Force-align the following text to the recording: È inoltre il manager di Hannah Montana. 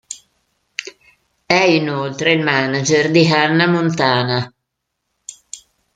È 1.45 1.53
inoltre 1.53 2.31
il 2.33 2.41
manager 2.41 3.11
di 3.11 3.27
Hannah 3.31 3.67
Montana. 3.67 4.51